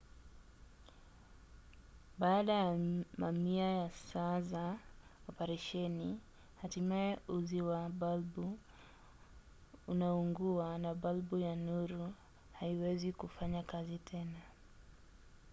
[2.19, 2.77] baada ya
[3.17, 4.77] mamia ya saa za
[5.29, 6.19] operesheni
[6.61, 8.57] hatimaye uzi wa balbu
[9.87, 12.13] unaungua na balbu ya nuru
[12.53, 14.41] haiwezi kufanya kazi tena